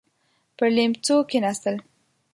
[0.57, 1.75] پر ليمڅو کېناستل.